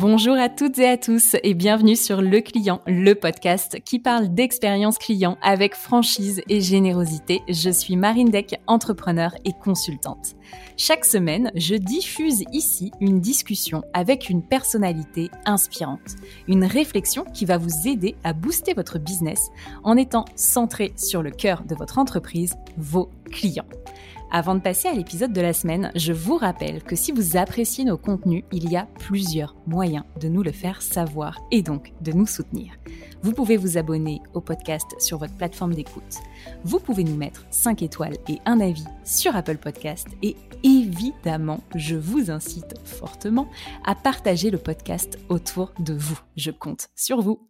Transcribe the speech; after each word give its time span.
Bonjour 0.00 0.38
à 0.38 0.48
toutes 0.48 0.78
et 0.78 0.88
à 0.88 0.96
tous 0.96 1.36
et 1.42 1.52
bienvenue 1.52 1.94
sur 1.94 2.22
Le 2.22 2.40
Client, 2.40 2.80
le 2.86 3.12
podcast 3.12 3.80
qui 3.84 3.98
parle 3.98 4.32
d'expérience 4.32 4.96
client 4.96 5.36
avec 5.42 5.74
franchise 5.74 6.40
et 6.48 6.62
générosité. 6.62 7.42
Je 7.50 7.68
suis 7.68 7.96
Marine 7.96 8.30
Deck, 8.30 8.58
entrepreneur 8.66 9.34
et 9.44 9.52
consultante. 9.52 10.36
Chaque 10.78 11.04
semaine, 11.04 11.52
je 11.54 11.74
diffuse 11.74 12.44
ici 12.50 12.92
une 13.02 13.20
discussion 13.20 13.82
avec 13.92 14.30
une 14.30 14.42
personnalité 14.42 15.28
inspirante, 15.44 16.16
une 16.48 16.64
réflexion 16.64 17.24
qui 17.34 17.44
va 17.44 17.58
vous 17.58 17.86
aider 17.86 18.16
à 18.24 18.32
booster 18.32 18.72
votre 18.72 18.98
business 18.98 19.50
en 19.84 19.98
étant 19.98 20.24
centré 20.34 20.94
sur 20.96 21.22
le 21.22 21.30
cœur 21.30 21.64
de 21.64 21.74
votre 21.74 21.98
entreprise, 21.98 22.54
vos 22.78 23.10
clients. 23.30 23.68
Avant 24.32 24.54
de 24.54 24.60
passer 24.60 24.86
à 24.86 24.92
l'épisode 24.92 25.32
de 25.32 25.40
la 25.40 25.52
semaine, 25.52 25.90
je 25.96 26.12
vous 26.12 26.36
rappelle 26.36 26.84
que 26.84 26.94
si 26.94 27.10
vous 27.10 27.36
appréciez 27.36 27.84
nos 27.84 27.98
contenus, 27.98 28.44
il 28.52 28.70
y 28.70 28.76
a 28.76 28.86
plusieurs 29.00 29.56
moyens 29.66 30.04
de 30.20 30.28
nous 30.28 30.44
le 30.44 30.52
faire 30.52 30.82
savoir 30.82 31.36
et 31.50 31.62
donc 31.62 31.92
de 32.00 32.12
nous 32.12 32.26
soutenir. 32.26 32.74
Vous 33.22 33.32
pouvez 33.32 33.56
vous 33.56 33.76
abonner 33.76 34.20
au 34.32 34.40
podcast 34.40 34.86
sur 35.00 35.18
votre 35.18 35.34
plateforme 35.36 35.74
d'écoute. 35.74 36.18
Vous 36.62 36.78
pouvez 36.78 37.02
nous 37.02 37.16
mettre 37.16 37.44
5 37.50 37.82
étoiles 37.82 38.18
et 38.28 38.38
un 38.46 38.60
avis 38.60 38.86
sur 39.04 39.34
Apple 39.34 39.58
Podcast 39.58 40.06
et 40.22 40.36
évidemment, 40.62 41.60
je 41.74 41.96
vous 41.96 42.30
incite 42.30 42.74
fortement 42.84 43.48
à 43.84 43.96
partager 43.96 44.50
le 44.50 44.58
podcast 44.58 45.18
autour 45.28 45.72
de 45.80 45.94
vous. 45.94 46.20
Je 46.36 46.52
compte 46.52 46.88
sur 46.94 47.20
vous. 47.20 47.49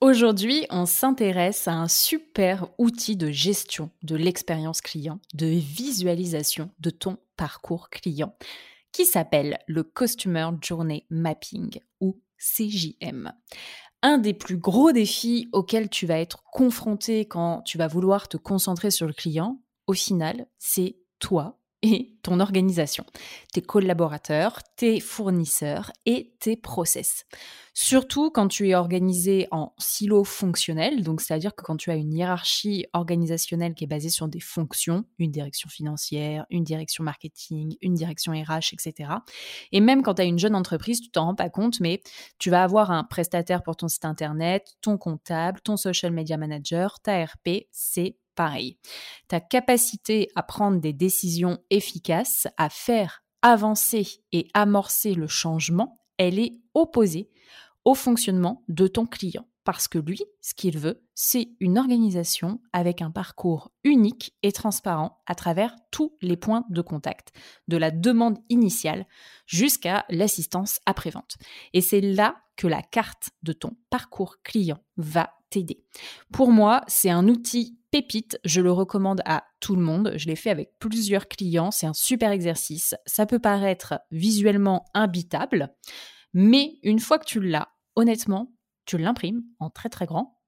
Aujourd'hui, 0.00 0.64
on 0.70 0.86
s'intéresse 0.86 1.68
à 1.68 1.74
un 1.74 1.86
super 1.86 2.68
outil 2.78 3.16
de 3.16 3.30
gestion 3.30 3.90
de 4.02 4.16
l'expérience 4.16 4.80
client, 4.80 5.20
de 5.34 5.44
visualisation 5.44 6.70
de 6.78 6.88
ton 6.88 7.18
parcours 7.36 7.90
client, 7.90 8.34
qui 8.92 9.04
s'appelle 9.04 9.58
le 9.66 9.82
Customer 9.82 10.48
Journey 10.62 11.04
Mapping 11.10 11.80
ou 12.00 12.18
CJM. 12.38 13.34
Un 14.00 14.16
des 14.16 14.32
plus 14.32 14.56
gros 14.56 14.90
défis 14.90 15.50
auxquels 15.52 15.90
tu 15.90 16.06
vas 16.06 16.18
être 16.18 16.44
confronté 16.44 17.26
quand 17.26 17.60
tu 17.60 17.76
vas 17.76 17.86
vouloir 17.86 18.28
te 18.28 18.38
concentrer 18.38 18.90
sur 18.90 19.06
le 19.06 19.12
client, 19.12 19.60
au 19.86 19.92
final, 19.92 20.46
c'est 20.58 20.96
toi 21.18 21.59
et 21.82 22.14
ton 22.22 22.40
organisation, 22.40 23.04
tes 23.52 23.62
collaborateurs, 23.62 24.58
tes 24.76 25.00
fournisseurs 25.00 25.90
et 26.04 26.34
tes 26.38 26.56
process. 26.56 27.24
Surtout 27.72 28.30
quand 28.30 28.48
tu 28.48 28.68
es 28.68 28.74
organisé 28.74 29.48
en 29.50 29.72
silo 29.78 30.24
fonctionnel, 30.24 31.02
donc 31.02 31.22
c'est-à-dire 31.22 31.54
que 31.54 31.62
quand 31.62 31.76
tu 31.76 31.90
as 31.90 31.94
une 31.94 32.12
hiérarchie 32.12 32.84
organisationnelle 32.92 33.74
qui 33.74 33.84
est 33.84 33.86
basée 33.86 34.10
sur 34.10 34.28
des 34.28 34.40
fonctions, 34.40 35.04
une 35.18 35.30
direction 35.30 35.70
financière, 35.70 36.44
une 36.50 36.64
direction 36.64 37.04
marketing, 37.04 37.76
une 37.80 37.94
direction 37.94 38.32
RH, 38.32 38.74
etc. 38.74 39.10
Et 39.72 39.80
même 39.80 40.02
quand 40.02 40.14
tu 40.14 40.22
as 40.22 40.26
une 40.26 40.38
jeune 40.38 40.56
entreprise, 40.56 41.00
tu 41.00 41.10
t'en 41.10 41.26
rends 41.26 41.34
pas 41.34 41.48
compte, 41.48 41.80
mais 41.80 42.02
tu 42.38 42.50
vas 42.50 42.62
avoir 42.62 42.90
un 42.90 43.04
prestataire 43.04 43.62
pour 43.62 43.76
ton 43.76 43.88
site 43.88 44.04
internet, 44.04 44.74
ton 44.82 44.98
comptable, 44.98 45.60
ton 45.62 45.78
social 45.78 46.12
media 46.12 46.36
manager, 46.36 47.00
ta 47.00 47.24
RP, 47.24 47.66
c'est 47.70 48.16
Ta 49.28 49.40
capacité 49.40 50.28
à 50.34 50.42
prendre 50.42 50.80
des 50.80 50.92
décisions 50.92 51.58
efficaces, 51.70 52.46
à 52.56 52.68
faire 52.68 53.22
avancer 53.42 54.22
et 54.32 54.48
amorcer 54.54 55.14
le 55.14 55.26
changement, 55.26 56.00
elle 56.18 56.38
est 56.38 56.60
opposée 56.74 57.30
au 57.84 57.94
fonctionnement 57.94 58.62
de 58.68 58.86
ton 58.86 59.06
client. 59.06 59.46
Parce 59.64 59.88
que 59.88 59.98
lui, 59.98 60.20
ce 60.40 60.54
qu'il 60.54 60.78
veut, 60.78 61.04
c'est 61.14 61.50
une 61.60 61.78
organisation 61.78 62.60
avec 62.72 63.02
un 63.02 63.10
parcours 63.10 63.70
unique 63.84 64.34
et 64.42 64.52
transparent 64.52 65.22
à 65.26 65.34
travers 65.34 65.76
tous 65.90 66.16
les 66.22 66.36
points 66.36 66.64
de 66.70 66.80
contact, 66.80 67.32
de 67.68 67.76
la 67.76 67.90
demande 67.90 68.38
initiale 68.48 69.06
jusqu'à 69.46 70.06
l'assistance 70.08 70.80
après-vente. 70.86 71.36
Et 71.74 71.82
c'est 71.82 72.00
là 72.00 72.36
que 72.56 72.66
la 72.66 72.82
carte 72.82 73.30
de 73.42 73.52
ton 73.52 73.76
parcours 73.90 74.42
client 74.42 74.78
va 74.96 75.30
t'aider. 75.50 75.84
Pour 76.32 76.50
moi, 76.50 76.82
c'est 76.88 77.10
un 77.10 77.28
outil 77.28 77.78
pépite, 77.90 78.38
je 78.44 78.60
le 78.60 78.72
recommande 78.72 79.22
à 79.24 79.44
tout 79.60 79.76
le 79.76 79.82
monde. 79.82 80.12
Je 80.16 80.26
l'ai 80.26 80.36
fait 80.36 80.50
avec 80.50 80.78
plusieurs 80.78 81.28
clients, 81.28 81.70
c'est 81.70 81.86
un 81.86 81.94
super 81.94 82.30
exercice. 82.30 82.94
Ça 83.06 83.26
peut 83.26 83.38
paraître 83.38 84.00
visuellement 84.10 84.84
imbitable, 84.94 85.74
mais 86.32 86.78
une 86.82 87.00
fois 87.00 87.18
que 87.18 87.26
tu 87.26 87.40
l'as, 87.40 87.68
honnêtement, 87.96 88.52
tu 88.84 88.98
l'imprimes 88.98 89.42
en 89.58 89.70
très 89.70 89.88
très 89.88 90.06
grand 90.06 90.38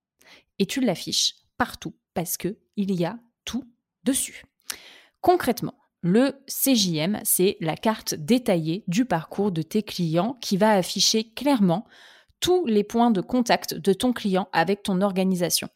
et 0.58 0.66
tu 0.66 0.80
l'affiches 0.80 1.34
partout 1.56 1.96
parce 2.14 2.36
que 2.36 2.58
il 2.76 2.94
y 2.94 3.04
a 3.04 3.18
tout 3.44 3.64
dessus. 4.04 4.44
Concrètement, 5.20 5.74
le 6.00 6.42
CJM, 6.48 7.20
c'est 7.22 7.56
la 7.60 7.76
carte 7.76 8.14
détaillée 8.14 8.84
du 8.88 9.04
parcours 9.04 9.52
de 9.52 9.62
tes 9.62 9.82
clients 9.82 10.36
qui 10.40 10.56
va 10.56 10.72
afficher 10.72 11.32
clairement 11.32 11.86
tous 12.42 12.66
les 12.66 12.82
points 12.82 13.12
de 13.12 13.20
contact 13.20 13.72
de 13.72 13.92
ton 13.92 14.12
client 14.12 14.48
avec 14.52 14.82
ton 14.82 15.00
organisation. 15.00 15.68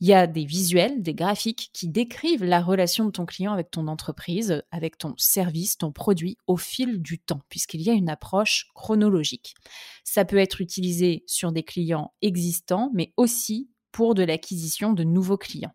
Il 0.00 0.08
y 0.08 0.14
a 0.14 0.26
des 0.26 0.46
visuels, 0.46 1.02
des 1.02 1.12
graphiques 1.12 1.68
qui 1.74 1.86
décrivent 1.86 2.44
la 2.44 2.62
relation 2.62 3.04
de 3.04 3.10
ton 3.10 3.26
client 3.26 3.52
avec 3.52 3.70
ton 3.70 3.86
entreprise, 3.88 4.62
avec 4.70 4.96
ton 4.96 5.14
service, 5.18 5.76
ton 5.76 5.92
produit 5.92 6.38
au 6.46 6.56
fil 6.56 7.02
du 7.02 7.18
temps, 7.18 7.42
puisqu'il 7.50 7.82
y 7.82 7.90
a 7.90 7.92
une 7.92 8.08
approche 8.08 8.68
chronologique. 8.74 9.54
Ça 10.02 10.24
peut 10.24 10.38
être 10.38 10.62
utilisé 10.62 11.24
sur 11.26 11.52
des 11.52 11.62
clients 11.62 12.14
existants, 12.22 12.90
mais 12.94 13.12
aussi 13.18 13.70
pour 13.92 14.14
de 14.14 14.22
l'acquisition 14.22 14.94
de 14.94 15.04
nouveaux 15.04 15.38
clients. 15.38 15.74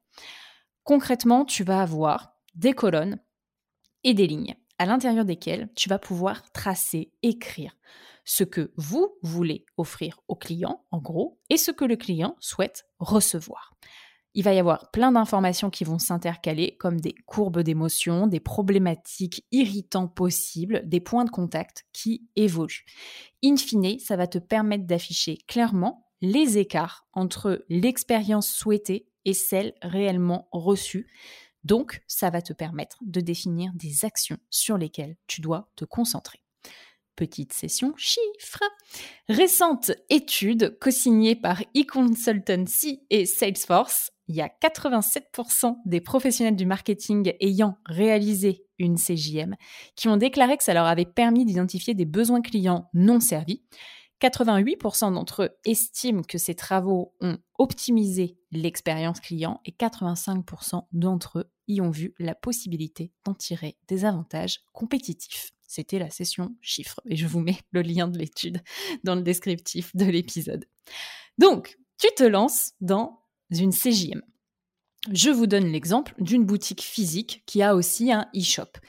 Concrètement, 0.84 1.46
tu 1.46 1.64
vas 1.64 1.84
avoir 1.84 2.34
des 2.56 2.74
colonnes 2.74 3.20
et 4.04 4.16
des 4.16 4.26
lignes 4.26 4.56
à 4.80 4.86
l'intérieur 4.86 5.26
desquelles 5.26 5.70
tu 5.76 5.90
vas 5.90 6.00
pouvoir 6.00 6.52
tracer, 6.52 7.12
écrire 7.22 7.76
ce 8.26 8.44
que 8.44 8.72
vous 8.78 9.18
voulez 9.22 9.66
offrir 9.78 10.20
au 10.28 10.36
client, 10.36 10.86
en 10.92 11.00
gros, 11.00 11.40
et 11.50 11.58
ce 11.58 11.72
que 11.72 11.86
le 11.86 11.96
client 11.96 12.36
souhaite 12.40 12.86
recevoir. 13.00 13.74
Il 14.36 14.44
va 14.44 14.54
y 14.54 14.60
avoir 14.60 14.92
plein 14.92 15.12
d'informations 15.12 15.72
qui 15.72 15.84
vont 15.84 15.98
s'intercaler, 15.98 16.78
comme 16.78 17.02
des 17.02 17.16
courbes 17.26 17.62
d'émotion, 17.62 18.28
des 18.28 18.40
problématiques 18.40 19.46
irritantes 19.52 20.14
possibles, 20.14 20.84
des 20.86 21.00
points 21.00 21.26
de 21.26 21.32
contact 21.32 21.86
qui 21.94 22.30
évoluent. 22.36 22.86
In 23.44 23.58
fine, 23.58 23.98
ça 24.00 24.16
va 24.16 24.28
te 24.28 24.38
permettre 24.38 24.86
d'afficher 24.86 25.38
clairement 25.48 26.06
les 26.22 26.58
écarts 26.58 27.08
entre 27.14 27.66
l'expérience 27.70 28.48
souhaitée 28.48 29.08
et 29.26 29.34
celle 29.34 29.74
réellement 29.82 30.48
reçue. 30.52 31.08
Donc, 31.70 32.02
ça 32.08 32.32
va 32.32 32.42
te 32.42 32.52
permettre 32.52 32.98
de 33.02 33.22
définir 33.22 33.72
des 33.76 34.04
actions 34.04 34.40
sur 34.50 34.78
lesquelles 34.78 35.16
tu 35.28 35.40
dois 35.40 35.70
te 35.76 35.86
concentrer 35.86 36.42
petite 37.16 37.52
session 37.52 37.94
chiffres. 37.98 38.64
Récente 39.28 39.92
étude 40.10 40.78
co-signée 40.80 41.36
par 41.36 41.62
eConsultancy 41.76 43.02
et 43.10 43.26
Salesforce, 43.26 44.12
il 44.30 44.38
y 44.38 44.42
a 44.42 44.48
87% 44.48 45.76
des 45.86 46.00
professionnels 46.00 46.56
du 46.56 46.66
marketing 46.66 47.34
ayant 47.42 47.78
réalisé 47.86 48.64
une 48.78 48.96
CJM 48.96 49.56
qui 49.98 50.08
ont 50.08 50.16
déclaré 50.16 50.56
que 50.56 50.64
ça 50.64 50.74
leur 50.74 50.86
avait 50.86 51.04
permis 51.04 51.44
d'identifier 51.44 51.94
des 51.94 52.06
besoins 52.06 52.42
clients 52.42 52.90
non 52.94 53.20
servis. 53.20 53.64
88% 54.22 55.14
d'entre 55.14 55.44
eux 55.44 55.50
estiment 55.66 56.24
que 56.24 56.38
ces 56.38 56.56
travaux 56.56 57.14
ont 57.20 57.38
optimisé 57.58 58.38
l'expérience 58.52 59.20
client 59.20 59.60
et 59.66 59.72
85% 59.72 60.86
d'entre 60.94 61.40
eux 61.40 61.52
y 61.70 61.82
ont 61.82 61.92
vu 61.92 62.14
la 62.20 62.36
possibilité 62.36 63.12
d'en 63.26 63.34
tirer 63.34 63.78
des 63.88 64.06
avantages 64.06 64.62
compétitifs. 64.74 65.52
C'était 65.68 66.00
la 66.00 66.10
session 66.10 66.56
chiffres 66.62 67.00
et 67.06 67.16
je 67.16 67.28
vous 67.28 67.40
mets 67.40 67.60
le 67.72 67.84
lien 67.84 68.08
de 68.08 68.18
l'étude 68.18 68.62
dans 69.04 69.16
le 69.16 69.22
descriptif 69.22 69.96
de 69.96 70.06
l'épisode. 70.06 70.66
Donc, 71.38 71.78
tu 72.00 72.08
te 72.16 72.24
lances 72.24 72.72
dans 72.82 73.24
une 73.52 73.72
CJM. 73.72 74.22
Je 75.12 75.30
vous 75.30 75.48
donne 75.48 75.72
l'exemple 75.72 76.14
d'une 76.20 76.44
boutique 76.44 76.82
physique 76.82 77.44
qui 77.46 77.62
a 77.62 77.76
aussi 77.76 78.12
un 78.12 78.28
e-shop. 78.36 78.80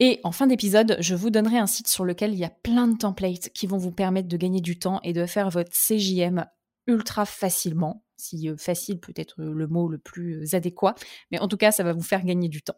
Et 0.00 0.20
en 0.24 0.32
fin 0.32 0.46
d'épisode, 0.46 0.96
je 1.00 1.14
vous 1.14 1.30
donnerai 1.30 1.58
un 1.58 1.66
site 1.66 1.88
sur 1.88 2.04
lequel 2.04 2.32
il 2.32 2.38
y 2.38 2.44
a 2.44 2.50
plein 2.50 2.88
de 2.88 2.96
templates 2.96 3.50
qui 3.50 3.66
vont 3.66 3.76
vous 3.76 3.92
permettre 3.92 4.28
de 4.28 4.36
gagner 4.36 4.60
du 4.60 4.78
temps 4.78 5.00
et 5.02 5.12
de 5.12 5.26
faire 5.26 5.50
votre 5.50 5.72
CJM 5.72 6.46
ultra 6.86 7.26
facilement. 7.26 8.03
Si 8.16 8.48
facile 8.56 9.00
peut 9.00 9.12
être 9.16 9.42
le 9.42 9.66
mot 9.66 9.88
le 9.88 9.98
plus 9.98 10.54
adéquat, 10.54 10.94
mais 11.30 11.38
en 11.38 11.48
tout 11.48 11.56
cas, 11.56 11.72
ça 11.72 11.82
va 11.82 11.92
vous 11.92 12.02
faire 12.02 12.24
gagner 12.24 12.48
du 12.48 12.62
temps. 12.62 12.76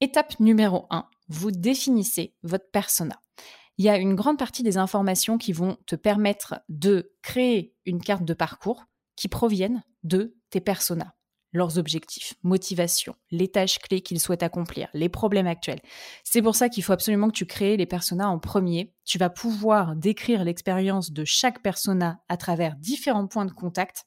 Étape 0.00 0.38
numéro 0.40 0.86
1, 0.90 1.08
vous 1.28 1.50
définissez 1.50 2.34
votre 2.42 2.70
persona. 2.70 3.20
Il 3.78 3.84
y 3.84 3.88
a 3.88 3.96
une 3.96 4.14
grande 4.14 4.38
partie 4.38 4.62
des 4.62 4.76
informations 4.76 5.38
qui 5.38 5.52
vont 5.52 5.76
te 5.86 5.96
permettre 5.96 6.60
de 6.68 7.12
créer 7.22 7.74
une 7.86 8.02
carte 8.02 8.24
de 8.24 8.34
parcours 8.34 8.84
qui 9.16 9.28
proviennent 9.28 9.82
de 10.02 10.36
tes 10.50 10.60
personas 10.60 11.14
leurs 11.54 11.78
objectifs, 11.78 12.34
motivation, 12.42 13.14
les 13.30 13.48
tâches 13.48 13.78
clés 13.78 14.02
qu'ils 14.02 14.20
souhaitent 14.20 14.42
accomplir, 14.42 14.88
les 14.92 15.08
problèmes 15.08 15.46
actuels. 15.46 15.80
C'est 16.24 16.42
pour 16.42 16.56
ça 16.56 16.68
qu'il 16.68 16.82
faut 16.82 16.92
absolument 16.92 17.28
que 17.28 17.36
tu 17.36 17.46
crées 17.46 17.76
les 17.76 17.86
personas 17.86 18.28
en 18.28 18.40
premier. 18.40 18.92
Tu 19.04 19.18
vas 19.18 19.30
pouvoir 19.30 19.94
décrire 19.94 20.44
l'expérience 20.44 21.12
de 21.12 21.24
chaque 21.24 21.62
persona 21.62 22.20
à 22.28 22.36
travers 22.36 22.74
différents 22.76 23.28
points 23.28 23.46
de 23.46 23.52
contact 23.52 24.04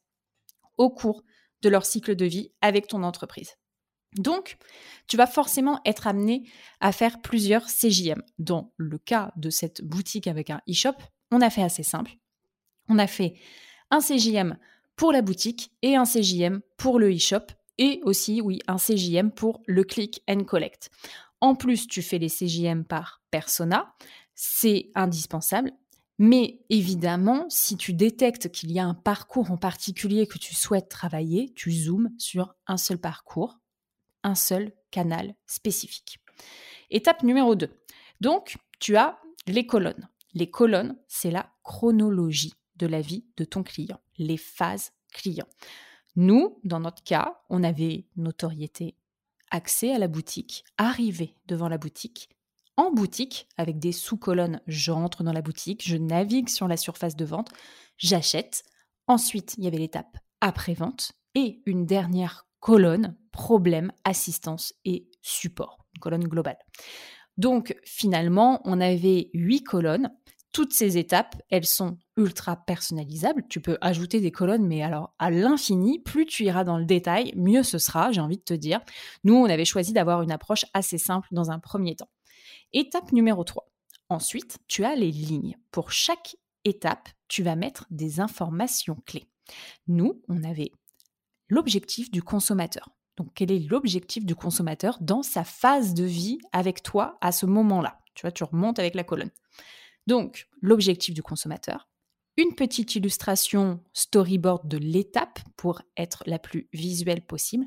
au 0.78 0.90
cours 0.90 1.24
de 1.62 1.70
leur 1.70 1.86
cycle 1.86 2.16
de 2.16 2.26
vie 2.26 2.52
avec 2.62 2.88
ton 2.88 3.04
entreprise. 3.04 3.56
Donc, 4.16 4.58
tu 5.08 5.18
vas 5.18 5.28
forcément 5.28 5.80
être 5.86 6.08
amené 6.08 6.50
à 6.80 6.92
faire 6.92 7.22
plusieurs 7.22 7.68
CJM. 7.68 8.22
Dans 8.40 8.74
le 8.78 8.98
cas 8.98 9.32
de 9.36 9.50
cette 9.50 9.82
boutique 9.84 10.28
avec 10.28 10.50
un 10.50 10.62
e-shop, 10.70 10.96
on 11.32 11.42
a 11.42 11.50
fait 11.50 11.64
assez 11.64 11.84
simple. 11.84 12.12
On 12.90 13.00
a 13.00 13.08
fait 13.08 13.36
un 13.92 14.00
CJM 14.00 14.58
pour 14.96 15.12
la 15.12 15.22
boutique 15.22 15.72
et 15.82 15.96
un 15.96 16.06
CJM 16.06 16.62
pour 16.78 17.00
le 17.00 17.14
e-shop 17.14 17.48
et 17.78 18.02
aussi, 18.04 18.42
oui, 18.42 18.60
un 18.68 18.78
CJM 18.78 19.32
pour 19.32 19.62
le 19.68 19.84
click 19.84 20.24
and 20.28 20.46
collect. 20.46 20.90
En 21.42 21.56
plus, 21.56 21.88
tu 21.88 22.02
fais 22.02 22.18
les 22.18 22.30
CJM 22.30 22.84
par 22.84 23.22
persona, 23.30 23.94
c'est 24.34 24.90
indispensable. 24.96 25.72
Mais 26.20 26.60
évidemment, 26.70 27.46
si 27.50 27.78
tu 27.78 27.94
détectes 27.94 28.52
qu'il 28.52 28.72
y 28.72 28.80
a 28.80 28.86
un 28.86 28.96
parcours 28.96 29.52
en 29.52 29.58
particulier 29.58 30.26
que 30.26 30.40
tu 30.40 30.56
souhaites 30.56 30.90
travailler, 30.90 31.54
tu 31.56 31.72
zoomes 31.72 32.10
sur 32.18 32.56
un 32.66 32.78
seul 32.78 32.98
parcours, 32.98 33.60
un 34.24 34.36
seul 34.36 34.74
canal 34.90 35.36
spécifique. 35.46 36.20
Étape 36.90 37.24
numéro 37.24 37.56
2. 37.56 37.70
Donc, 38.22 38.58
tu 38.80 38.96
as 38.98 39.20
les 39.46 39.68
colonnes. 39.68 40.10
Les 40.34 40.50
colonnes, 40.50 40.98
c'est 41.08 41.32
la 41.32 41.52
chronologie 41.64 42.54
de 42.78 42.88
la 42.88 43.02
vie 43.02 43.26
de 43.38 43.44
ton 43.44 43.64
client, 43.64 44.00
les 44.18 44.38
phases 44.38 44.92
clients. 45.12 45.48
Nous, 46.16 46.60
dans 46.64 46.80
notre 46.80 47.04
cas, 47.04 47.42
on 47.50 47.64
avait 47.64 48.06
notoriété, 48.16 48.96
accès 49.52 49.94
à 49.94 50.00
la 50.00 50.08
boutique, 50.08 50.64
arriver 50.78 51.36
devant 51.48 51.70
la 51.70 51.78
boutique, 51.78 52.30
en 52.78 52.92
boutique, 52.92 53.48
avec 53.58 53.80
des 53.80 53.92
sous-colonnes, 53.92 54.62
j'entre 54.68 55.24
dans 55.24 55.34
la 55.34 55.42
boutique, 55.42 55.84
je 55.86 55.98
navigue 55.98 56.50
sur 56.50 56.68
la 56.68 56.78
surface 56.78 57.16
de 57.16 57.26
vente, 57.26 57.50
j'achète. 57.98 58.64
Ensuite, 59.08 59.56
il 59.58 59.64
y 59.64 59.68
avait 59.68 59.78
l'étape 59.78 60.18
après-vente 60.42 61.14
et 61.36 61.62
une 61.66 61.86
dernière 61.86 62.48
colonne, 62.60 63.18
problème, 63.32 63.92
assistance 64.04 64.74
et 64.86 65.10
support, 65.22 65.86
une 65.96 66.00
colonne 66.00 66.28
globale. 66.28 66.58
Donc 67.38 67.76
finalement, 67.84 68.62
on 68.64 68.80
avait 68.80 69.30
huit 69.34 69.64
colonnes 69.64 70.12
toutes 70.58 70.74
ces 70.74 70.98
étapes, 70.98 71.36
elles 71.52 71.68
sont 71.68 72.00
ultra 72.16 72.56
personnalisables. 72.56 73.44
Tu 73.48 73.62
peux 73.62 73.78
ajouter 73.80 74.22
des 74.22 74.32
colonnes, 74.32 74.66
mais 74.66 74.82
alors 74.82 75.14
à 75.20 75.30
l'infini, 75.30 76.00
plus 76.00 76.26
tu 76.26 76.46
iras 76.46 76.64
dans 76.64 76.80
le 76.80 76.86
détail, 76.86 77.32
mieux 77.36 77.62
ce 77.62 77.78
sera, 77.78 78.12
j'ai 78.12 78.22
envie 78.22 78.38
de 78.38 78.44
te 78.44 78.56
dire. 78.56 78.82
Nous, 79.24 79.36
on 79.36 79.46
avait 79.46 79.66
choisi 79.66 79.94
d'avoir 79.94 80.24
une 80.24 80.32
approche 80.32 80.66
assez 80.74 80.98
simple 80.98 81.28
dans 81.32 81.52
un 81.52 81.60
premier 81.60 81.96
temps. 81.96 82.10
Étape 82.74 83.14
numéro 83.14 83.46
3. 83.46 83.72
Ensuite, 84.10 84.58
tu 84.68 84.84
as 84.84 84.96
les 84.96 85.10
lignes. 85.12 85.58
Pour 85.72 85.92
chaque 85.92 86.36
étape, 86.66 87.08
tu 87.30 87.42
vas 87.42 87.56
mettre 87.56 87.86
des 87.92 88.20
informations 88.20 88.98
clés. 89.06 89.30
Nous, 89.88 90.22
on 90.28 90.44
avait 90.44 90.72
l'objectif 91.48 92.12
du 92.12 92.22
consommateur. 92.22 92.90
Donc, 93.16 93.30
quel 93.34 93.52
est 93.52 93.60
l'objectif 93.60 94.26
du 94.26 94.36
consommateur 94.36 94.98
dans 95.00 95.24
sa 95.24 95.46
phase 95.46 95.94
de 95.94 96.04
vie 96.04 96.40
avec 96.52 96.84
toi 96.84 97.18
à 97.22 97.32
ce 97.32 97.46
moment-là? 97.46 98.02
Tu 98.16 98.24
vois, 98.24 98.34
tu 98.34 98.44
remontes 98.44 98.80
avec 98.80 98.96
la 98.96 99.06
colonne. 99.06 99.32
Donc, 100.06 100.50
l'objectif 100.62 101.14
du 101.14 101.24
consommateur, 101.24 101.90
une 102.36 102.54
petite 102.54 102.96
illustration 102.96 103.82
storyboard 103.94 104.68
de 104.68 104.78
l'étape 104.78 105.40
pour 105.56 105.82
être 105.96 106.22
la 106.26 106.38
plus 106.38 106.68
visuelle 106.74 107.26
possible, 107.26 107.66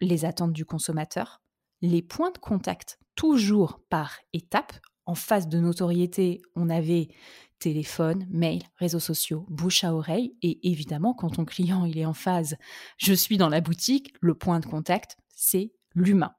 les 0.00 0.26
attentes 0.26 0.52
du 0.52 0.66
consommateur, 0.66 1.39
les 1.82 2.02
points 2.02 2.30
de 2.30 2.38
contact, 2.38 2.98
toujours 3.14 3.80
par 3.88 4.16
étape. 4.32 4.72
En 5.06 5.14
phase 5.14 5.48
de 5.48 5.58
notoriété, 5.58 6.40
on 6.54 6.68
avait 6.68 7.08
téléphone, 7.58 8.26
mail, 8.30 8.62
réseaux 8.76 9.00
sociaux, 9.00 9.44
bouche 9.48 9.84
à 9.84 9.94
oreille. 9.94 10.34
Et 10.42 10.70
évidemment, 10.70 11.14
quand 11.14 11.30
ton 11.30 11.44
client 11.44 11.84
il 11.84 11.98
est 11.98 12.06
en 12.06 12.14
phase, 12.14 12.56
je 12.96 13.12
suis 13.12 13.36
dans 13.36 13.48
la 13.48 13.60
boutique, 13.60 14.14
le 14.20 14.34
point 14.34 14.60
de 14.60 14.66
contact, 14.66 15.16
c'est 15.34 15.72
l'humain. 15.94 16.32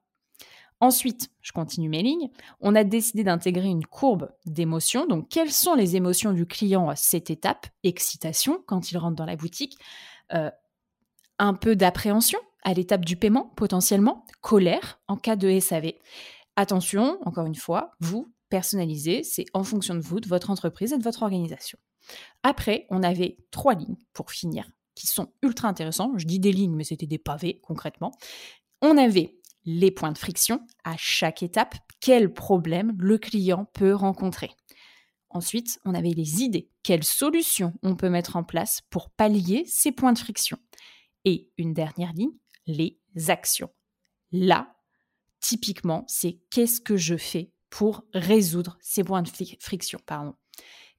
Ensuite, 0.79 1.29
je 1.41 1.51
continue 1.51 1.89
mes 1.89 2.01
lignes. 2.01 2.29
On 2.59 2.73
a 2.73 2.83
décidé 2.83 3.23
d'intégrer 3.23 3.67
une 3.67 3.85
courbe 3.85 4.31
d'émotions. 4.47 5.05
Donc, 5.05 5.29
quelles 5.29 5.51
sont 5.51 5.75
les 5.75 5.95
émotions 5.95 6.33
du 6.33 6.47
client 6.47 6.89
à 6.89 6.95
cette 6.95 7.29
étape? 7.29 7.67
Excitation 7.83 8.63
quand 8.65 8.91
il 8.91 8.97
rentre 8.97 9.15
dans 9.15 9.25
la 9.25 9.35
boutique. 9.35 9.77
Euh, 10.33 10.49
un 11.37 11.53
peu 11.53 11.75
d'appréhension 11.75 12.39
à 12.63 12.73
l'étape 12.73 13.05
du 13.05 13.15
paiement, 13.15 13.51
potentiellement. 13.55 14.25
Colère 14.41 14.99
en 15.07 15.17
cas 15.17 15.35
de 15.35 15.59
SAV. 15.59 15.93
Attention, 16.55 17.17
encore 17.25 17.45
une 17.45 17.55
fois, 17.55 17.91
vous 17.99 18.31
personnalisez, 18.49 19.23
c'est 19.23 19.45
en 19.53 19.63
fonction 19.63 19.95
de 19.95 20.01
vous, 20.01 20.19
de 20.19 20.27
votre 20.27 20.49
entreprise 20.49 20.93
et 20.93 20.97
de 20.97 21.03
votre 21.03 21.23
organisation. 21.23 21.79
Après, 22.43 22.85
on 22.89 23.01
avait 23.01 23.37
trois 23.49 23.73
lignes 23.73 23.97
pour 24.13 24.31
finir, 24.31 24.69
qui 24.93 25.07
sont 25.07 25.31
ultra 25.41 25.69
intéressants. 25.69 26.11
Je 26.17 26.25
dis 26.25 26.39
des 26.39 26.51
lignes, 26.51 26.75
mais 26.75 26.83
c'était 26.83 27.07
des 27.07 27.17
pavés 27.17 27.61
concrètement. 27.61 28.11
On 28.81 28.97
avait 28.97 29.37
les 29.63 29.91
points 29.91 30.11
de 30.11 30.17
friction 30.17 30.59
à 30.83 30.95
chaque 30.97 31.43
étape, 31.43 31.75
quels 31.99 32.33
problèmes 32.33 32.93
le 32.97 33.17
client 33.17 33.65
peut 33.73 33.93
rencontrer? 33.93 34.51
Ensuite, 35.29 35.79
on 35.85 35.93
avait 35.93 36.09
les 36.09 36.41
idées, 36.41 36.69
quelles 36.83 37.03
solutions 37.03 37.73
on 37.83 37.95
peut 37.95 38.09
mettre 38.09 38.35
en 38.35 38.43
place 38.43 38.81
pour 38.89 39.11
pallier 39.11 39.63
ces 39.67 39.91
points 39.91 40.13
de 40.13 40.19
friction? 40.19 40.57
Et 41.23 41.49
une 41.57 41.73
dernière 41.73 42.11
ligne, 42.13 42.33
les 42.67 42.99
actions. 43.27 43.69
Là, 44.31 44.75
typiquement, 45.39 46.05
c'est 46.07 46.39
qu'est-ce 46.49 46.81
que 46.81 46.97
je 46.97 47.17
fais 47.17 47.51
pour 47.69 48.03
résoudre 48.13 48.77
ces 48.81 49.03
points 49.03 49.21
de 49.21 49.29
friction. 49.59 49.99
Pardon. 50.05 50.35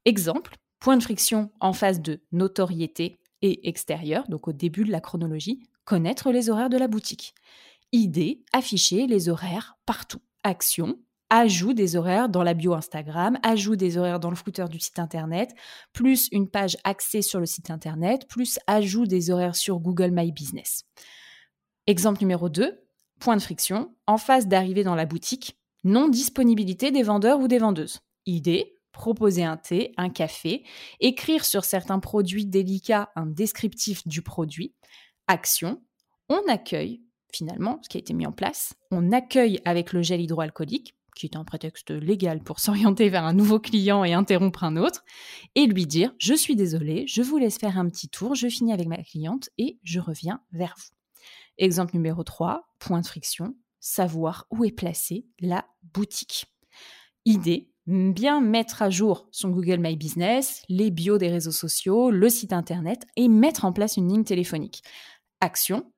Exemple, 0.04 0.56
point 0.80 0.96
de 0.96 1.02
friction 1.02 1.52
en 1.60 1.72
phase 1.72 2.00
de 2.00 2.22
notoriété 2.32 3.18
et 3.42 3.68
extérieur, 3.68 4.28
donc 4.28 4.48
au 4.48 4.52
début 4.52 4.84
de 4.84 4.90
la 4.90 5.00
chronologie, 5.00 5.62
connaître 5.84 6.30
les 6.30 6.50
horaires 6.50 6.70
de 6.70 6.78
la 6.78 6.88
boutique. 6.88 7.34
Idée, 7.92 8.42
afficher 8.52 9.06
les 9.06 9.28
horaires 9.28 9.76
partout. 9.84 10.20
Action, 10.44 10.98
ajout 11.30 11.72
des 11.72 11.96
horaires 11.96 12.28
dans 12.28 12.42
la 12.42 12.54
bio 12.54 12.74
Instagram, 12.74 13.38
ajout 13.42 13.76
des 13.76 13.96
horaires 13.96 14.20
dans 14.20 14.30
le 14.30 14.36
footer 14.36 14.66
du 14.68 14.80
site 14.80 14.98
internet, 14.98 15.54
plus 15.92 16.28
une 16.32 16.48
page 16.48 16.76
axée 16.84 17.22
sur 17.22 17.40
le 17.40 17.46
site 17.46 17.70
internet, 17.70 18.26
plus 18.28 18.58
ajout 18.66 19.06
des 19.06 19.30
horaires 19.30 19.56
sur 19.56 19.78
Google 19.78 20.10
My 20.12 20.32
Business. 20.32 20.84
Exemple 21.86 22.20
numéro 22.20 22.48
2, 22.48 22.78
point 23.18 23.36
de 23.36 23.42
friction, 23.42 23.94
en 24.06 24.18
phase 24.18 24.46
d'arrivée 24.46 24.84
dans 24.84 24.94
la 24.94 25.06
boutique, 25.06 25.56
non-disponibilité 25.84 26.90
des 26.90 27.02
vendeurs 27.02 27.40
ou 27.40 27.48
des 27.48 27.58
vendeuses. 27.58 28.00
Idée, 28.26 28.78
proposer 28.92 29.42
un 29.42 29.56
thé, 29.56 29.92
un 29.96 30.10
café, 30.10 30.64
écrire 31.00 31.44
sur 31.44 31.64
certains 31.64 31.98
produits 31.98 32.46
délicats 32.46 33.10
un 33.16 33.26
descriptif 33.26 34.06
du 34.06 34.22
produit. 34.22 34.74
Action, 35.26 35.82
on 36.28 36.40
accueille 36.48 37.02
finalement, 37.32 37.80
ce 37.82 37.88
qui 37.88 37.96
a 37.96 38.00
été 38.00 38.12
mis 38.12 38.26
en 38.26 38.32
place. 38.32 38.74
On 38.90 39.10
accueille 39.10 39.60
avec 39.64 39.92
le 39.92 40.02
gel 40.02 40.20
hydroalcoolique, 40.20 40.94
qui 41.16 41.26
est 41.26 41.36
un 41.36 41.44
prétexte 41.44 41.90
légal 41.90 42.42
pour 42.42 42.60
s'orienter 42.60 43.08
vers 43.08 43.24
un 43.24 43.32
nouveau 43.32 43.58
client 43.58 44.04
et 44.04 44.12
interrompre 44.12 44.64
un 44.64 44.76
autre, 44.76 45.04
et 45.54 45.66
lui 45.66 45.86
dire 45.86 46.14
Je 46.18 46.34
suis 46.34 46.56
désolé, 46.56 47.06
je 47.08 47.22
vous 47.22 47.38
laisse 47.38 47.58
faire 47.58 47.78
un 47.78 47.88
petit 47.88 48.08
tour, 48.08 48.34
je 48.34 48.48
finis 48.48 48.72
avec 48.72 48.86
ma 48.86 49.02
cliente 49.02 49.50
et 49.58 49.78
je 49.82 49.98
reviens 49.98 50.40
vers 50.52 50.74
vous. 50.78 51.01
Exemple 51.58 51.94
numéro 51.94 52.22
3, 52.22 52.64
point 52.78 53.00
de 53.00 53.06
friction, 53.06 53.54
savoir 53.80 54.46
où 54.50 54.64
est 54.64 54.72
placée 54.72 55.26
la 55.40 55.66
boutique. 55.82 56.46
Idée, 57.24 57.70
bien 57.86 58.40
mettre 58.40 58.82
à 58.82 58.90
jour 58.90 59.28
son 59.30 59.50
Google 59.50 59.78
My 59.78 59.96
Business, 59.96 60.62
les 60.68 60.90
bios 60.90 61.18
des 61.18 61.28
réseaux 61.28 61.52
sociaux, 61.52 62.10
le 62.10 62.28
site 62.28 62.52
internet 62.52 63.06
et 63.16 63.28
mettre 63.28 63.64
en 63.64 63.72
place 63.72 63.96
une 63.96 64.08
ligne 64.08 64.24
téléphonique. 64.24 64.82
Action, 65.40 65.92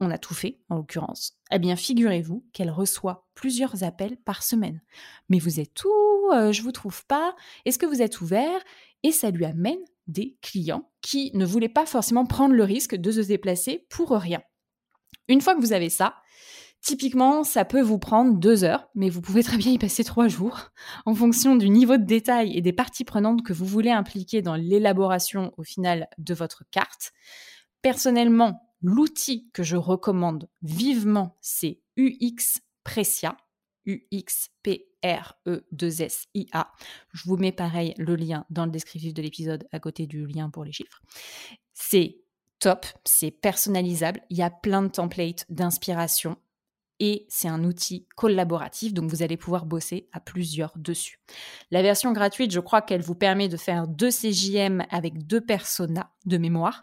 on 0.00 0.10
a 0.10 0.18
tout 0.18 0.34
fait 0.34 0.60
en 0.68 0.76
l'occurrence, 0.76 1.38
eh 1.50 1.58
bien 1.58 1.76
figurez-vous 1.76 2.46
qu'elle 2.52 2.70
reçoit 2.70 3.26
plusieurs 3.34 3.84
appels 3.84 4.16
par 4.16 4.42
semaine. 4.42 4.80
Mais 5.28 5.38
vous 5.38 5.60
êtes 5.60 5.84
où 5.84 6.32
euh, 6.32 6.52
Je 6.52 6.62
vous 6.62 6.72
trouve 6.72 7.04
pas. 7.06 7.34
Est-ce 7.64 7.78
que 7.78 7.86
vous 7.86 8.02
êtes 8.02 8.20
ouvert? 8.20 8.60
Et 9.02 9.12
ça 9.12 9.30
lui 9.30 9.44
amène 9.44 9.80
des 10.06 10.36
clients 10.42 10.90
qui 11.00 11.30
ne 11.34 11.44
voulaient 11.44 11.68
pas 11.68 11.86
forcément 11.86 12.26
prendre 12.26 12.54
le 12.54 12.64
risque 12.64 12.96
de 12.96 13.12
se 13.12 13.20
déplacer 13.20 13.86
pour 13.88 14.10
rien. 14.10 14.42
Une 15.28 15.40
fois 15.40 15.54
que 15.54 15.60
vous 15.60 15.72
avez 15.72 15.90
ça, 15.90 16.16
typiquement, 16.80 17.44
ça 17.44 17.64
peut 17.64 17.82
vous 17.82 17.98
prendre 17.98 18.38
deux 18.38 18.64
heures, 18.64 18.88
mais 18.94 19.10
vous 19.10 19.20
pouvez 19.20 19.42
très 19.42 19.56
bien 19.56 19.72
y 19.72 19.78
passer 19.78 20.04
trois 20.04 20.28
jours 20.28 20.70
en 21.06 21.14
fonction 21.14 21.56
du 21.56 21.70
niveau 21.70 21.96
de 21.96 22.04
détail 22.04 22.56
et 22.56 22.62
des 22.62 22.72
parties 22.72 23.04
prenantes 23.04 23.42
que 23.42 23.52
vous 23.52 23.66
voulez 23.66 23.90
impliquer 23.90 24.42
dans 24.42 24.56
l'élaboration 24.56 25.52
au 25.56 25.62
final 25.62 26.08
de 26.18 26.34
votre 26.34 26.64
carte. 26.70 27.12
Personnellement, 27.82 28.60
L'outil 28.82 29.50
que 29.52 29.62
je 29.62 29.76
recommande 29.76 30.48
vivement, 30.62 31.36
c'est 31.42 31.82
UX 31.98 32.62
Precia. 32.82 33.36
U-X-P-R-E-2-S-I-A. 33.86 36.72
Je 37.12 37.22
vous 37.24 37.38
mets 37.38 37.50
pareil 37.50 37.94
le 37.96 38.14
lien 38.14 38.44
dans 38.50 38.66
le 38.66 38.70
descriptif 38.70 39.14
de 39.14 39.22
l'épisode 39.22 39.66
à 39.72 39.80
côté 39.80 40.06
du 40.06 40.26
lien 40.26 40.50
pour 40.50 40.64
les 40.64 40.72
chiffres. 40.72 41.00
C'est 41.72 42.20
top, 42.60 42.86
c'est 43.04 43.30
personnalisable, 43.30 44.20
il 44.30 44.36
y 44.36 44.42
a 44.42 44.50
plein 44.50 44.82
de 44.82 44.88
templates 44.88 45.46
d'inspiration 45.48 46.36
et 47.00 47.26
c'est 47.30 47.48
un 47.48 47.64
outil 47.64 48.06
collaboratif, 48.14 48.92
donc 48.92 49.10
vous 49.10 49.22
allez 49.22 49.38
pouvoir 49.38 49.64
bosser 49.64 50.08
à 50.12 50.20
plusieurs 50.20 50.72
dessus. 50.76 51.18
La 51.70 51.82
version 51.82 52.12
gratuite, 52.12 52.52
je 52.52 52.60
crois 52.60 52.82
qu'elle 52.82 53.00
vous 53.00 53.14
permet 53.14 53.48
de 53.48 53.56
faire 53.56 53.88
deux 53.88 54.10
CJM 54.10 54.84
avec 54.90 55.26
deux 55.26 55.40
personas 55.40 56.10
de 56.26 56.36
mémoire, 56.36 56.82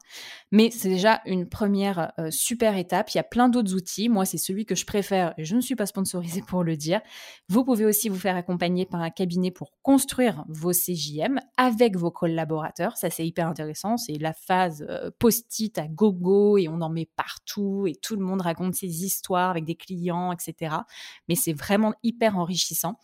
mais 0.51 0.71
c'est 0.71 0.89
déjà 0.89 1.21
une 1.27 1.47
première 1.47 2.12
euh, 2.17 2.31
super 2.31 2.75
étape. 2.75 3.12
Il 3.13 3.17
y 3.17 3.19
a 3.19 3.24
plein 3.24 3.50
d'autres 3.50 3.75
outils. 3.75 4.09
Moi, 4.09 4.25
c'est 4.25 4.39
celui 4.39 4.65
que 4.65 4.74
je 4.74 4.86
préfère 4.86 5.36
et 5.38 5.45
je 5.45 5.55
ne 5.55 5.62
suis 5.62 5.75
pas 5.75 5.86
sponsorisée 5.86 6.41
pour 6.41 6.63
le 6.63 6.75
dire. 6.75 7.01
Vous 7.47 7.63
pouvez 7.63 7.86
aussi 7.86 8.09
vous 8.09 8.17
faire 8.17 8.36
accompagner 8.36 8.88
par 8.88 9.01
un 9.01 9.12
cabinet 9.12 9.51
pour 9.51 9.74
construire 9.83 10.43
vos 10.50 10.71
CJM 10.71 11.39
avec 11.57 11.95
vos 11.97 12.09
collaborateurs. 12.09 12.97
Ça, 12.97 13.12
c'est 13.12 13.27
hyper 13.27 13.47
intéressant. 13.47 13.97
C'est 13.97 14.17
la 14.17 14.33
phase 14.33 14.83
euh, 14.89 15.12
post-it 15.19 15.77
à 15.77 15.88
gogo 15.88 16.57
et 16.57 16.67
on 16.67 16.81
en 16.81 16.89
met 16.89 17.07
partout 17.15 17.86
et 17.86 17.93
tout 17.93 18.15
le 18.15 18.24
monde 18.24 18.41
raconte 18.41 18.74
ses 18.74 19.05
histoires 19.05 19.51
avec 19.51 19.65
des 19.65 19.75
clients 19.75 20.06
etc. 20.31 20.75
Mais 21.27 21.35
c'est 21.35 21.53
vraiment 21.53 21.93
hyper 22.03 22.37
enrichissant. 22.37 22.99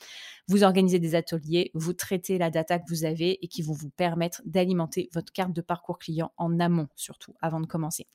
Vous 0.48 0.63
organisez 0.63 1.00
des 1.00 1.15
ateliers, 1.15 1.72
vous 1.74 1.93
traitez 1.93 2.38
la 2.38 2.50
data 2.50 2.79
que 2.79 2.89
vous 2.89 3.05
avez 3.05 3.43
et 3.43 3.48
qui 3.48 3.62
vont 3.62 3.74
vous 3.74 3.89
permettre 3.89 4.41
d'alimenter 4.45 5.10
votre 5.13 5.31
carte 5.31 5.53
de 5.53 5.62
parcours 5.62 6.00
client 6.00 6.31
en 6.38 6.60
amont, 6.60 6.88
surtout 6.95 7.36
avant 7.41 7.60
de 7.60 7.65
commencer. 7.65 8.07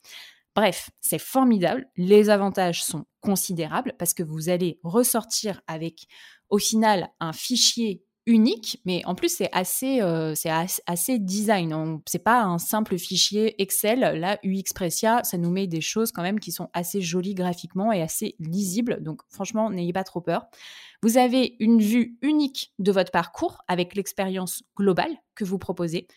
Bref, 0.54 0.90
c'est 1.00 1.21
formidable. 1.21 1.87
Les 1.97 2.30
avantages 2.30 2.83
sont 2.83 3.07
considérables 3.21 3.95
parce 3.99 4.12
que 4.12 4.25
vous 4.25 4.49
allez 4.49 4.80
ressortir 4.83 5.62
avec 5.68 6.09
au 6.49 6.59
final 6.59 7.11
un 7.21 7.33
fichier 7.33 8.02
unique, 8.29 8.81
mais 8.85 9.03
en 9.07 9.15
plus 9.15 9.35
c'est 9.35 9.49
assez, 9.53 10.03
euh, 10.03 10.35
c'est 10.35 10.51
assez, 10.87 11.19
design. 11.19 11.99
C'est 12.07 12.23
pas 12.23 12.43
un 12.43 12.59
simple 12.59 12.99
fichier 12.99 13.61
Excel. 13.61 14.01
Là, 14.01 14.39
UXpressia, 14.45 15.25
ça 15.25 15.39
nous 15.39 15.51
met 15.51 15.67
des 15.67 15.81
choses 15.81 16.13
quand 16.13 16.23
même 16.23 16.39
qui 16.39 16.53
sont 16.53 16.69
assez 16.75 17.01
jolies 17.01 17.35
graphiquement 17.35 17.91
et 17.91 18.03
assez 18.03 18.37
lisibles. 18.39 19.03
Donc 19.03 19.23
franchement, 19.31 19.71
n'ayez 19.71 19.95
pas 19.95 20.05
trop 20.05 20.21
peur. 20.21 20.47
Vous 21.02 21.17
avez 21.17 21.57
une 21.61 21.81
vue 21.81 22.19
unique 22.23 22.73
de 22.81 22.90
votre 22.90 23.12
parcours 23.12 23.59
avec 23.69 23.95
l'expérience 23.95 24.64
globale 24.76 25.17
que 25.37 25.45
vous 25.45 25.59
proposez. 25.59 26.09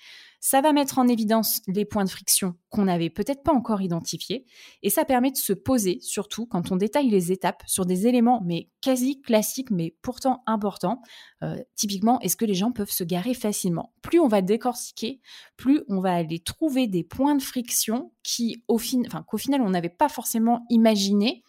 Ça 0.43 0.59
va 0.59 0.73
mettre 0.73 0.97
en 0.97 1.07
évidence 1.07 1.61
les 1.67 1.85
points 1.85 2.03
de 2.03 2.09
friction 2.09 2.55
qu'on 2.69 2.85
n'avait 2.85 3.11
peut-être 3.11 3.43
pas 3.43 3.53
encore 3.53 3.83
identifiés 3.83 4.47
et 4.81 4.89
ça 4.89 5.05
permet 5.05 5.29
de 5.29 5.37
se 5.37 5.53
poser, 5.53 5.99
surtout 6.01 6.47
quand 6.47 6.71
on 6.71 6.77
détaille 6.77 7.11
les 7.11 7.31
étapes 7.31 7.61
sur 7.67 7.85
des 7.85 8.07
éléments 8.07 8.43
quasi 8.81 9.21
classiques 9.21 9.69
mais 9.69 9.95
pourtant 10.01 10.41
importants. 10.47 11.03
Euh, 11.43 11.57
typiquement, 11.75 12.19
est-ce 12.21 12.35
que 12.35 12.45
les 12.45 12.55
gens 12.55 12.71
peuvent 12.71 12.89
se 12.89 13.03
garer 13.03 13.35
facilement? 13.35 13.93
Plus 14.01 14.19
on 14.19 14.27
va 14.27 14.41
décortiquer, 14.41 15.21
plus 15.57 15.83
on 15.89 16.01
va 16.01 16.15
aller 16.15 16.39
trouver 16.39 16.87
des 16.87 17.03
points 17.03 17.35
de 17.35 17.43
friction 17.43 18.11
qui, 18.23 18.63
au 18.67 18.79
qu'au 19.27 19.37
final, 19.37 19.61
on 19.61 19.69
n'avait 19.69 19.89
pas 19.89 20.09
forcément 20.09 20.65
imaginé, 20.71 21.43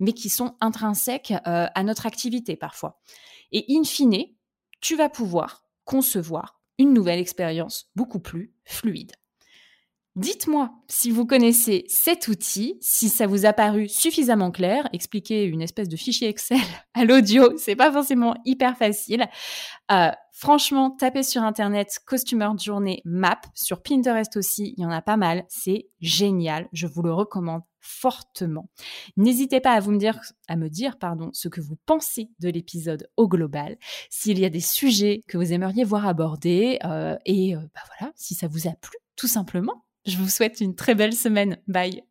mais 0.00 0.12
qui 0.12 0.28
sont 0.28 0.56
intrinsèques 0.60 1.32
euh, 1.46 1.66
à 1.74 1.82
notre 1.82 2.06
activité 2.06 2.56
parfois. 2.56 3.00
Et 3.52 3.64
in 3.70 3.84
fine, 3.84 4.24
tu 4.80 4.96
vas 4.96 5.08
pouvoir 5.08 5.64
concevoir 5.84 6.60
une 6.78 6.92
nouvelle 6.92 7.20
expérience 7.20 7.90
beaucoup 7.94 8.20
plus 8.20 8.52
fluide. 8.64 9.12
Dites-moi 10.16 10.70
si 10.86 11.10
vous 11.10 11.26
connaissez 11.26 11.84
cet 11.88 12.28
outil, 12.28 12.78
si 12.80 13.08
ça 13.08 13.26
vous 13.26 13.46
a 13.46 13.52
paru 13.52 13.88
suffisamment 13.88 14.52
clair. 14.52 14.88
Expliquer 14.92 15.44
une 15.44 15.60
espèce 15.60 15.88
de 15.88 15.96
fichier 15.96 16.28
Excel 16.28 16.58
à 16.94 17.04
l'audio, 17.04 17.56
c'est 17.56 17.74
pas 17.74 17.90
forcément 17.90 18.34
hyper 18.44 18.76
facile. 18.76 19.26
Euh, 19.90 20.10
franchement, 20.34 20.90
tapez 20.90 21.22
sur 21.22 21.42
internet 21.42 22.00
Costumer 22.04 22.50
Journée 22.58 23.00
Map, 23.04 23.40
sur 23.54 23.82
Pinterest 23.82 24.36
aussi, 24.36 24.74
il 24.76 24.82
y 24.82 24.86
en 24.86 24.90
a 24.90 25.00
pas 25.00 25.16
mal. 25.16 25.44
C'est 25.48 25.88
génial, 26.00 26.68
je 26.72 26.86
vous 26.86 27.02
le 27.02 27.14
recommande 27.14 27.62
fortement. 27.80 28.68
N'hésitez 29.16 29.60
pas 29.60 29.72
à 29.72 29.80
vous 29.80 29.92
me 29.92 29.98
dire, 29.98 30.20
à 30.48 30.56
me 30.56 30.68
dire, 30.68 30.98
pardon, 30.98 31.30
ce 31.32 31.48
que 31.48 31.60
vous 31.60 31.76
pensez 31.86 32.30
de 32.40 32.48
l'épisode 32.48 33.08
au 33.16 33.28
global, 33.28 33.76
s'il 34.10 34.38
y 34.38 34.44
a 34.44 34.50
des 34.50 34.60
sujets 34.60 35.22
que 35.28 35.38
vous 35.38 35.52
aimeriez 35.52 35.84
voir 35.84 36.06
abordés, 36.06 36.78
euh, 36.84 37.16
et 37.26 37.54
euh, 37.54 37.60
bah 37.74 37.82
voilà, 37.98 38.12
si 38.16 38.34
ça 38.34 38.48
vous 38.48 38.66
a 38.66 38.72
plu, 38.72 38.98
tout 39.16 39.28
simplement. 39.28 39.84
Je 40.06 40.16
vous 40.16 40.28
souhaite 40.28 40.60
une 40.60 40.74
très 40.74 40.94
belle 40.94 41.14
semaine. 41.14 41.58
Bye. 41.68 42.02